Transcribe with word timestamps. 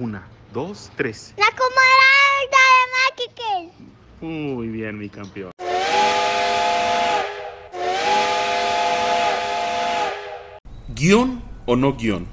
Una, 0.00 0.28
dos, 0.54 0.92
tres. 0.96 1.34
La 1.36 1.46
comarada 1.56 2.46
de 2.54 3.66
Máquiques. 3.66 3.88
Muy 4.20 4.68
bien, 4.68 4.96
mi 4.96 5.08
campeón. 5.08 5.50
Guión 10.94 11.42
o 11.66 11.74
no 11.74 11.96
guion. 11.96 12.28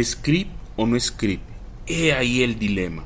Script 0.00 0.52
o 0.76 0.86
no 0.86 1.00
script. 1.00 1.42
He 1.84 2.12
ahí 2.12 2.44
el 2.44 2.60
dilema. 2.60 3.02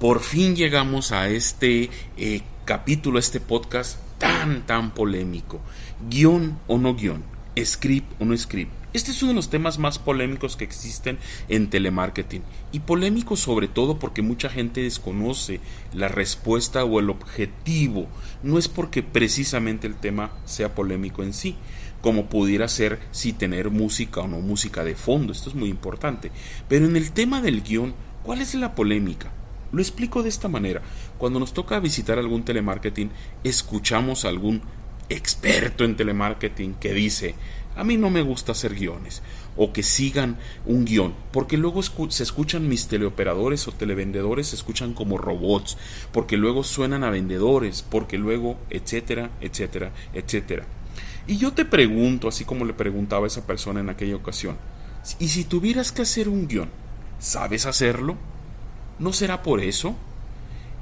Por 0.00 0.20
fin 0.20 0.56
llegamos 0.56 1.12
a 1.12 1.28
este 1.28 1.90
eh, 2.16 2.40
capítulo, 2.64 3.18
a 3.18 3.20
este 3.20 3.40
podcast 3.40 3.98
tan, 4.16 4.64
tan 4.64 4.94
polémico. 4.94 5.60
Guión 6.08 6.58
o 6.66 6.78
no 6.78 6.94
guion. 6.94 7.22
Script 7.62 8.10
o 8.22 8.24
no 8.24 8.34
script. 8.38 8.77
Este 8.94 9.10
es 9.10 9.22
uno 9.22 9.32
de 9.32 9.36
los 9.36 9.50
temas 9.50 9.78
más 9.78 9.98
polémicos 9.98 10.56
que 10.56 10.64
existen 10.64 11.18
en 11.50 11.68
telemarketing 11.68 12.42
y 12.72 12.80
polémico 12.80 13.36
sobre 13.36 13.68
todo 13.68 13.98
porque 13.98 14.22
mucha 14.22 14.48
gente 14.48 14.82
desconoce 14.82 15.60
la 15.92 16.08
respuesta 16.08 16.84
o 16.84 16.98
el 16.98 17.10
objetivo. 17.10 18.08
No 18.42 18.58
es 18.58 18.68
porque 18.68 19.02
precisamente 19.02 19.86
el 19.86 19.94
tema 19.94 20.32
sea 20.46 20.74
polémico 20.74 21.22
en 21.22 21.34
sí, 21.34 21.56
como 22.00 22.30
pudiera 22.30 22.66
ser 22.66 22.98
si 23.10 23.34
tener 23.34 23.70
música 23.70 24.22
o 24.22 24.28
no 24.28 24.38
música 24.38 24.84
de 24.84 24.94
fondo, 24.94 25.32
esto 25.32 25.50
es 25.50 25.54
muy 25.54 25.68
importante. 25.68 26.30
Pero 26.66 26.86
en 26.86 26.96
el 26.96 27.12
tema 27.12 27.42
del 27.42 27.62
guion, 27.62 27.94
¿cuál 28.22 28.40
es 28.40 28.54
la 28.54 28.74
polémica? 28.74 29.30
Lo 29.70 29.82
explico 29.82 30.22
de 30.22 30.30
esta 30.30 30.48
manera. 30.48 30.80
Cuando 31.18 31.38
nos 31.38 31.52
toca 31.52 31.78
visitar 31.78 32.18
algún 32.18 32.42
telemarketing, 32.42 33.10
escuchamos 33.44 34.24
a 34.24 34.30
algún 34.30 34.62
experto 35.10 35.84
en 35.84 35.96
telemarketing 35.96 36.74
que 36.74 36.92
dice, 36.92 37.34
a 37.78 37.84
mí 37.84 37.96
no 37.96 38.10
me 38.10 38.22
gusta 38.22 38.52
hacer 38.52 38.74
guiones 38.74 39.22
o 39.56 39.72
que 39.72 39.84
sigan 39.84 40.36
un 40.66 40.84
guion, 40.84 41.14
porque 41.30 41.56
luego 41.56 41.80
se 41.82 42.22
escuchan 42.24 42.68
mis 42.68 42.88
teleoperadores 42.88 43.68
o 43.68 43.72
televendedores, 43.72 44.48
se 44.48 44.56
escuchan 44.56 44.94
como 44.94 45.16
robots, 45.16 45.78
porque 46.12 46.36
luego 46.36 46.64
suenan 46.64 47.04
a 47.04 47.10
vendedores, 47.10 47.82
porque 47.82 48.18
luego, 48.18 48.58
etcétera, 48.68 49.30
etcétera, 49.40 49.92
etcétera. 50.12 50.66
Y 51.28 51.38
yo 51.38 51.52
te 51.52 51.64
pregunto, 51.64 52.26
así 52.26 52.44
como 52.44 52.64
le 52.64 52.72
preguntaba 52.72 53.24
a 53.24 53.28
esa 53.28 53.46
persona 53.46 53.78
en 53.78 53.90
aquella 53.90 54.16
ocasión, 54.16 54.56
¿y 55.20 55.28
si 55.28 55.44
tuvieras 55.44 55.92
que 55.92 56.02
hacer 56.02 56.28
un 56.28 56.48
guion, 56.48 56.70
sabes 57.20 57.64
hacerlo? 57.64 58.16
¿No 58.98 59.12
será 59.12 59.44
por 59.44 59.60
eso? 59.60 59.94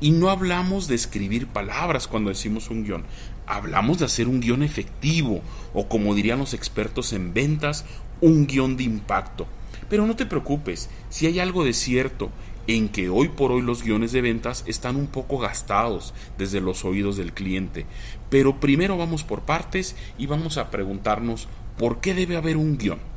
Y 0.00 0.10
no 0.10 0.30
hablamos 0.30 0.88
de 0.88 0.94
escribir 0.94 1.46
palabras 1.46 2.08
cuando 2.08 2.30
decimos 2.30 2.70
un 2.70 2.84
guion, 2.84 3.04
hablamos 3.46 3.98
de 3.98 4.06
hacer 4.06 4.28
un 4.28 4.40
guion 4.40 4.62
efectivo 4.62 5.40
o 5.72 5.88
como 5.88 6.14
dirían 6.14 6.38
los 6.38 6.54
expertos 6.54 7.12
en 7.12 7.32
ventas, 7.32 7.84
un 8.20 8.46
guion 8.46 8.76
de 8.76 8.84
impacto. 8.84 9.46
Pero 9.88 10.06
no 10.06 10.16
te 10.16 10.26
preocupes, 10.26 10.90
si 11.10 11.26
hay 11.26 11.38
algo 11.40 11.64
de 11.64 11.72
cierto 11.72 12.30
en 12.66 12.88
que 12.88 13.08
hoy 13.08 13.28
por 13.28 13.52
hoy 13.52 13.62
los 13.62 13.82
guiones 13.82 14.12
de 14.12 14.22
ventas 14.22 14.64
están 14.66 14.96
un 14.96 15.06
poco 15.06 15.38
gastados 15.38 16.14
desde 16.38 16.60
los 16.60 16.84
oídos 16.84 17.16
del 17.16 17.32
cliente. 17.32 17.86
Pero 18.30 18.60
primero 18.60 18.96
vamos 18.96 19.22
por 19.22 19.42
partes 19.42 19.96
y 20.18 20.26
vamos 20.26 20.56
a 20.56 20.70
preguntarnos 20.70 21.48
por 21.78 22.00
qué 22.00 22.14
debe 22.14 22.36
haber 22.36 22.56
un 22.56 22.78
guion. 22.78 23.13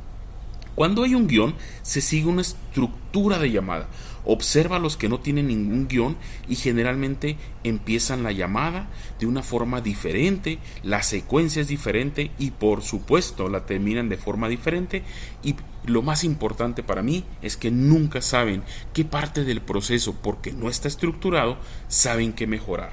Cuando 0.78 1.02
hay 1.02 1.16
un 1.16 1.26
guion, 1.26 1.56
se 1.82 2.00
sigue 2.00 2.28
una 2.28 2.42
estructura 2.42 3.40
de 3.40 3.50
llamada. 3.50 3.88
Observa 4.24 4.78
los 4.78 4.96
que 4.96 5.08
no 5.08 5.18
tienen 5.18 5.48
ningún 5.48 5.88
guion 5.88 6.16
y 6.48 6.54
generalmente 6.54 7.36
empiezan 7.64 8.22
la 8.22 8.30
llamada 8.30 8.88
de 9.18 9.26
una 9.26 9.42
forma 9.42 9.80
diferente, 9.80 10.60
la 10.84 11.02
secuencia 11.02 11.62
es 11.62 11.66
diferente 11.66 12.30
y 12.38 12.52
por 12.52 12.82
supuesto 12.82 13.48
la 13.48 13.66
terminan 13.66 14.08
de 14.08 14.18
forma 14.18 14.48
diferente 14.48 15.02
y 15.42 15.56
lo 15.84 16.02
más 16.02 16.22
importante 16.22 16.84
para 16.84 17.02
mí 17.02 17.24
es 17.42 17.56
que 17.56 17.72
nunca 17.72 18.22
saben 18.22 18.62
qué 18.92 19.04
parte 19.04 19.42
del 19.42 19.60
proceso, 19.60 20.14
porque 20.22 20.52
no 20.52 20.68
está 20.68 20.86
estructurado, 20.86 21.58
saben 21.88 22.32
qué 22.32 22.46
mejorar. 22.46 22.92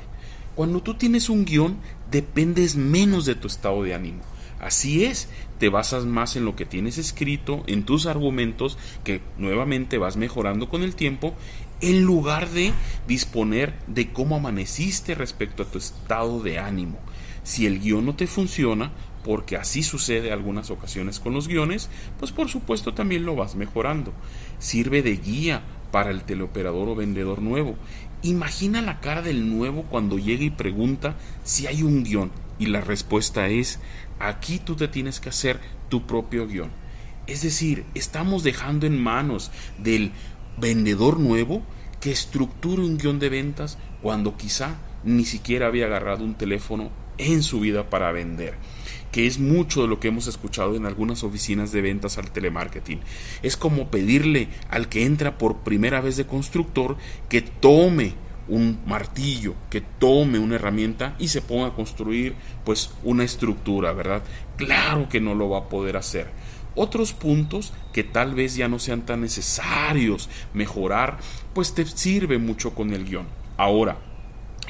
Cuando 0.56 0.82
tú 0.82 0.96
tienes 0.96 1.30
un 1.30 1.46
guion, 1.46 1.78
dependes 2.10 2.78
menos 2.78 3.28
de 3.28 3.36
tu 3.36 3.46
estado 3.46 3.84
de 3.84 3.94
ánimo 3.94 4.24
Así 4.66 5.06
es, 5.06 5.30
te 5.60 5.70
basas 5.70 6.06
más 6.06 6.36
en 6.36 6.44
lo 6.44 6.56
que 6.56 6.66
tienes 6.66 6.98
escrito, 6.98 7.64
en 7.68 7.84
tus 7.84 8.08
argumentos, 8.08 8.80
que 9.04 9.22
nuevamente 9.38 10.00
vas 10.00 10.18
mejorando 10.18 10.70
con 10.70 10.82
el 10.82 10.96
tiempo, 10.96 11.36
en 11.82 12.02
lugar 12.02 12.50
de 12.50 12.74
disponer 13.08 13.76
de 13.86 14.12
cómo 14.12 14.38
amaneciste 14.38 15.14
respecto 15.14 15.62
a 15.62 15.66
tu 15.68 15.78
estado 15.78 16.42
de 16.42 16.58
ánimo. 16.58 16.98
Si 17.44 17.68
el 17.68 17.80
guion 17.80 18.08
no 18.08 18.16
te 18.16 18.26
funciona, 18.26 18.92
porque 19.24 19.56
así 19.56 19.84
sucede 19.84 20.32
algunas 20.32 20.72
ocasiones 20.72 21.20
con 21.20 21.36
los 21.36 21.48
guiones, 21.48 21.92
pues 22.18 22.32
por 22.32 22.50
supuesto 22.50 22.96
también 22.96 23.24
lo 23.24 23.36
vas 23.36 23.54
mejorando. 23.54 24.14
Sirve 24.58 25.04
de 25.04 25.18
guía 25.18 25.62
para 25.96 26.12
el 26.12 26.24
teleoperador 26.24 26.90
o 26.90 26.96
vendedor 26.96 27.42
nuevo. 27.42 27.78
Imagina 28.22 28.82
la 28.82 29.00
cara 29.00 29.22
del 29.22 29.48
nuevo 29.48 29.84
cuando 29.84 30.18
llega 30.18 30.44
y 30.44 30.50
pregunta 30.50 31.16
si 31.46 31.68
hay 31.68 31.84
un 31.84 32.04
guion 32.04 32.34
y 32.60 32.66
la 32.66 32.82
respuesta 32.82 33.48
es 33.48 33.80
Aquí 34.20 34.60
tú 34.60 34.76
te 34.76 34.90
tienes 34.90 35.22
que 35.22 35.30
hacer 35.30 35.62
tu 35.88 36.06
propio 36.06 36.48
guion. 36.48 36.70
Es 37.28 37.44
decir, 37.44 37.86
estamos 37.94 38.44
dejando 38.44 38.86
en 38.86 39.02
manos 39.02 39.52
del 39.78 40.12
vendedor 40.58 41.18
nuevo 41.18 41.64
que 42.02 42.12
estructure 42.12 42.82
un 42.82 42.98
guion 42.98 43.18
de 43.18 43.30
ventas 43.30 43.78
cuando 44.02 44.36
quizá 44.36 44.76
ni 45.06 45.24
siquiera 45.24 45.68
había 45.68 45.86
agarrado 45.86 46.26
un 46.26 46.36
teléfono 46.36 46.92
en 47.18 47.42
su 47.42 47.62
vida 47.62 47.90
para 47.90 48.12
vender 48.12 48.56
que 49.16 49.28
es 49.28 49.40
mucho 49.40 49.82
de 49.82 49.88
lo 49.88 50.02
que 50.02 50.10
hemos 50.10 50.28
escuchado 50.28 50.76
en 50.76 50.86
algunas 50.86 51.24
oficinas 51.24 51.72
de 51.72 51.80
ventas 51.80 52.18
al 52.18 52.32
telemarketing. 52.32 53.00
Es 53.44 53.56
como 53.56 53.90
pedirle 53.90 54.50
al 54.70 54.90
que 54.90 55.06
entra 55.06 55.38
por 55.38 55.60
primera 55.60 56.02
vez 56.02 56.18
de 56.18 56.26
constructor 56.26 56.98
que 57.30 57.40
tome 57.40 58.14
un 58.50 58.82
martillo, 58.86 59.56
que 59.70 59.80
tome 59.80 60.38
una 60.38 60.56
herramienta 60.56 61.16
y 61.18 61.30
se 61.30 61.42
ponga 61.42 61.68
a 61.68 61.74
construir 61.74 62.36
pues 62.66 62.92
una 63.06 63.24
estructura, 63.24 63.94
¿verdad? 63.94 64.22
Claro 64.58 65.08
que 65.08 65.22
no 65.22 65.34
lo 65.34 65.48
va 65.48 65.60
a 65.60 65.70
poder 65.70 65.96
hacer. 65.96 66.28
Otros 66.76 67.14
puntos 67.14 67.72
que 67.94 68.04
tal 68.04 68.36
vez 68.36 68.58
ya 68.58 68.68
no 68.68 68.80
sean 68.80 69.06
tan 69.06 69.22
necesarios 69.22 70.30
mejorar, 70.54 71.20
pues 71.54 71.74
te 71.74 71.86
sirve 71.86 72.38
mucho 72.38 72.76
con 72.76 72.92
el 72.92 73.06
guion. 73.06 73.28
Ahora, 73.56 73.98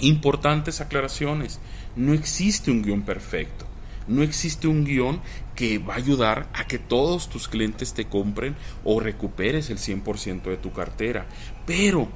importantes 0.01 0.81
aclaraciones, 0.81 1.59
no 1.95 2.13
existe 2.13 2.69
un 2.69 2.83
guion 2.83 3.01
perfecto. 3.01 3.65
No 4.07 4.21
existe 4.23 4.67
un 4.67 4.83
guion 4.83 5.21
que 5.55 5.79
va 5.79 5.95
a 5.95 5.97
ayudar 5.97 6.47
a 6.53 6.67
que 6.67 6.79
todos 6.79 7.29
tus 7.29 7.47
clientes 7.47 7.93
te 7.93 8.05
compren 8.05 8.55
o 8.83 8.99
recuperes 8.99 9.69
el 9.69 9.77
100% 9.77 10.43
de 10.43 10.57
tu 10.57 10.71
cartera. 10.71 11.25
Pero 11.65 12.09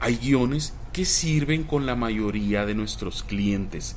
hay 0.00 0.16
guiones 0.16 0.74
que 0.92 1.04
sirven 1.04 1.64
con 1.64 1.86
la 1.86 1.94
mayoría 1.94 2.66
de 2.66 2.74
nuestros 2.74 3.22
clientes. 3.22 3.96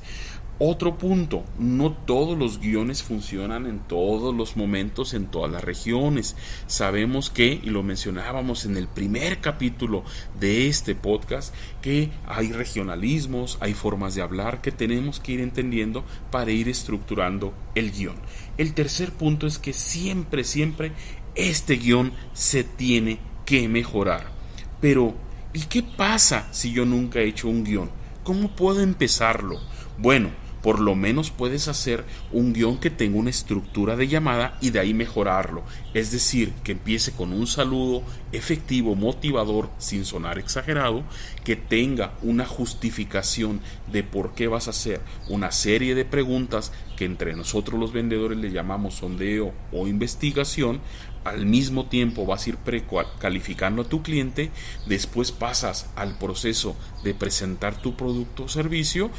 Otro 0.60 0.98
punto, 0.98 1.44
no 1.58 1.92
todos 1.92 2.38
los 2.38 2.60
guiones 2.60 3.04
funcionan 3.04 3.66
en 3.66 3.80
todos 3.80 4.34
los 4.36 4.56
momentos, 4.56 5.14
en 5.14 5.26
todas 5.28 5.52
las 5.52 5.64
regiones. 5.64 6.36
Sabemos 6.68 7.30
que, 7.30 7.60
y 7.64 7.70
lo 7.70 7.84
mencionábamos 7.84 8.66
en 8.66 8.78
el 8.78 8.88
primer 8.88 9.42
capítulo 9.42 10.04
de 10.40 10.68
este 10.68 10.96
podcast, 10.96 11.54
que 11.82 12.12
hay 12.28 12.52
regionalismos, 12.52 13.58
hay 13.62 13.74
formas 13.74 14.16
de 14.16 14.22
hablar 14.22 14.62
que 14.62 14.72
tenemos 14.72 15.20
que 15.20 15.34
ir 15.34 15.42
entendiendo 15.42 16.06
para 16.32 16.52
ir 16.52 16.70
estructurando 16.70 17.54
el 17.76 17.92
guion. 17.92 18.16
El 18.58 18.74
tercer 18.74 19.12
punto 19.12 19.48
es 19.48 19.58
que 19.58 19.74
siempre, 19.74 20.44
siempre 20.44 20.92
este 21.36 21.76
guion 21.76 22.14
se 22.34 22.64
tiene 22.64 23.20
que 23.46 23.68
mejorar. 23.68 24.32
Pero 24.80 25.16
¿Y 25.54 25.62
qué 25.66 25.84
pasa 25.84 26.48
si 26.52 26.72
yo 26.72 26.84
nunca 26.84 27.20
he 27.20 27.28
hecho 27.28 27.48
un 27.48 27.64
guion? 27.64 27.92
¿Cómo 28.24 28.56
puedo 28.56 28.82
empezarlo? 28.82 29.60
Bueno, 30.00 30.32
por 30.64 30.80
lo 30.80 30.96
menos 30.96 31.30
puedes 31.30 31.68
hacer 31.68 32.06
un 32.32 32.54
guion 32.54 32.80
que 32.80 32.90
tenga 32.90 33.20
una 33.20 33.30
estructura 33.30 33.98
de 33.98 34.08
llamada 34.08 34.58
y 34.62 34.70
de 34.70 34.80
ahí 34.80 34.94
mejorarlo. 34.94 35.64
Es 35.94 36.12
decir, 36.12 36.54
que 36.64 36.72
empiece 36.72 37.12
con 37.12 37.34
un 37.34 37.48
saludo 37.48 38.02
efectivo, 38.32 38.96
motivador, 38.96 39.70
sin 39.78 40.06
sonar 40.06 40.40
exagerado, 40.40 41.04
que 41.44 41.58
tenga 41.58 42.14
una 42.22 42.46
justificación 42.46 43.60
de 43.92 44.04
por 44.04 44.36
qué 44.36 44.48
vas 44.48 44.68
a 44.68 44.72
hacer 44.72 45.02
una 45.28 45.52
serie 45.52 45.96
de 45.96 46.06
preguntas 46.06 46.72
que 46.96 47.06
entre 47.06 47.36
nosotros 47.36 47.78
los 47.78 47.92
vendedores 47.92 48.38
le 48.38 48.52
llamamos 48.52 48.96
sondeo 48.96 49.52
o 49.74 49.88
investigación, 49.88 50.80
al 51.26 51.46
mismo 51.46 51.86
tiempo 51.86 52.26
vas 52.26 52.46
a 52.46 52.50
ir 52.50 52.58
precalificando 52.58 53.84
a 53.84 53.86
tu 53.86 54.02
cliente, 54.02 54.52
después 54.86 55.32
pasas 55.32 55.90
al 55.96 56.18
proceso 56.18 56.76
de 57.04 57.14
presentar 57.14 57.82
tu 57.82 57.96
producto 57.96 58.44
o 58.44 58.50
servicio, 58.50 59.10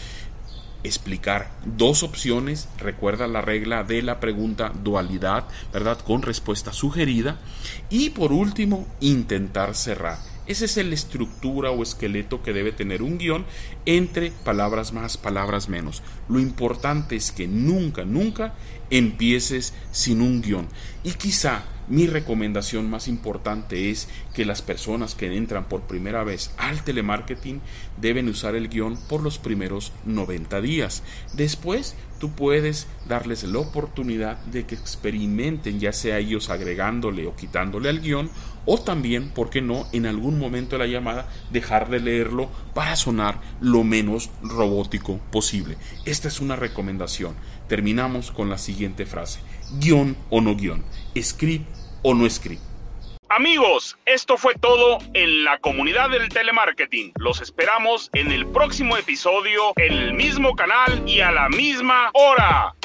explicar 0.84 1.50
dos 1.64 2.02
opciones, 2.02 2.69
recuerda 2.78 3.26
la 3.26 3.40
regla 3.40 3.82
de 3.82 4.02
la 4.02 4.20
pregunta 4.20 4.72
dualidad, 4.82 5.44
¿verdad? 5.72 5.98
Con 5.98 6.22
respuesta 6.22 6.72
sugerida 6.72 7.40
y 7.90 8.10
por 8.10 8.32
último, 8.32 8.86
intentar 9.00 9.75
cerrar. 9.75 10.19
Esa 10.46 10.66
es 10.66 10.76
la 10.76 10.94
estructura 10.94 11.70
o 11.70 11.82
esqueleto 11.82 12.42
que 12.42 12.52
debe 12.52 12.70
tener 12.70 13.02
un 13.02 13.16
guion 13.16 13.46
entre 13.86 14.31
palabras 14.31 14.92
más, 14.92 15.16
palabras 15.16 15.70
menos. 15.70 16.02
Lo 16.28 16.38
importante 16.38 17.16
es 17.16 17.32
que 17.32 17.48
nunca, 17.48 18.04
nunca 18.04 18.52
empieces 18.90 19.72
sin 19.90 20.20
un 20.20 20.42
guion. 20.42 20.69
Y 21.02 21.12
quizá 21.12 21.62
mi 21.88 22.06
recomendación 22.06 22.88
más 22.88 23.08
importante 23.08 23.90
es 23.90 24.08
que 24.34 24.44
las 24.44 24.62
personas 24.62 25.14
que 25.14 25.34
entran 25.36 25.64
por 25.69 25.82
primera 25.82 26.25
vez 26.25 26.50
al 26.56 26.82
telemarketing 26.82 27.60
deben 28.00 28.28
usar 28.28 28.54
el 28.54 28.69
guion 28.69 28.96
por 29.08 29.22
los 29.22 29.38
primeros 29.38 29.92
90 30.06 30.60
días. 30.60 31.02
Después 31.34 31.94
tú 32.25 32.31
puedes 32.31 32.87
darles 33.06 33.44
la 33.44 33.59
oportunidad 33.59 34.38
de 34.47 34.65
que 34.65 34.75
experimenten, 34.75 35.79
ya 35.79 35.93
sea 35.93 36.17
ellos 36.17 36.49
agregándole 36.49 37.26
o 37.26 37.37
quitándole 37.37 37.91
al 37.91 38.00
guion, 38.00 38.31
o 38.65 38.81
también, 38.81 39.29
¿por 39.29 39.50
qué 39.50 39.61
no?, 39.61 39.87
en 39.93 40.06
algún 40.06 40.38
momento 40.38 40.79
de 40.79 40.87
la 40.87 40.91
llamada 40.91 41.29
dejar 41.50 41.91
de 41.91 42.00
leerlo 42.00 42.49
para 42.73 42.97
sonar 42.97 43.43
lo 43.61 43.85
menos 43.85 44.31
robótico 44.43 45.21
posible. 45.31 45.76
Esta 46.06 46.29
es 46.29 46.41
una 46.41 46.56
recomendación. 46.56 47.35
Terminamos 47.69 48.31
con 48.31 48.49
la 48.49 48.56
siguiente 48.56 49.05
frase. 49.05 49.41
Guión 49.79 50.17
o 50.31 50.41
no 50.41 50.56
guion. 50.56 50.82
Script 51.20 51.67
o 52.03 52.15
no 52.15 52.31
script. 52.31 52.74
Amigos, 53.36 53.98
esto 54.06 54.36
fue 54.36 54.54
todo 54.54 54.98
en 55.12 55.42
la 55.42 55.58
comunidad 55.58 56.08
del 56.08 56.28
telemarketing. 56.28 57.12
Los 57.16 57.40
esperamos 57.40 58.08
en 58.12 58.31
el 58.31 58.46
próximo 58.46 58.96
episodio, 58.96 59.72
en 59.75 59.92
el 59.92 60.14
mismo 60.14 60.54
canal 60.54 61.02
y 61.04 61.19
a 61.19 61.32
la 61.32 61.48
misma 61.48 62.12
hora. 62.14 62.76